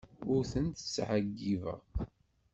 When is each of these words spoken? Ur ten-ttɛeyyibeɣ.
Ur 0.33 0.41
ten-ttɛeyyibeɣ. 0.51 1.79